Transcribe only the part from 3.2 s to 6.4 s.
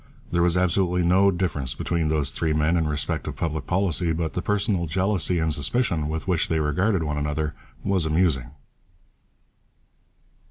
of public policy, but the personal jealousy and suspicion with